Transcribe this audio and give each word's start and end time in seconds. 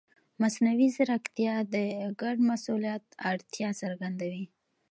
مصنوعي 0.41 0.87
ځیرکتیا 0.95 1.55
د 1.73 1.75
ګډ 2.21 2.37
مسؤلیت 2.49 3.05
اړتیا 3.31 3.69
څرګندوي. 3.81 4.45